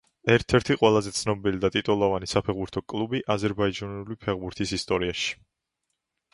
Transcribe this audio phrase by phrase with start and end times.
[0.35, 5.41] ერთ-ერთი ყველაზე ცნობილი და ტიტულოვანი საფეხბურთო კლუბი აზერბაიჯანული ფეხბურთის ისტორიაში.